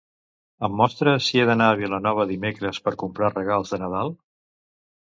Em 0.67 0.71
mostres 0.79 1.27
si 1.27 1.41
he 1.41 1.45
d'anar 1.49 1.67
a 1.73 1.77
Vilanova 1.83 2.27
dimecres 2.35 2.83
per 2.89 2.97
comprar 3.05 3.33
regals 3.39 3.77
de 3.77 3.83
Nadal? 3.87 4.15